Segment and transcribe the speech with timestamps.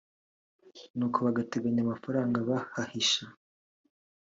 [0.97, 3.23] nuko bagateranya mafaranga bahahisha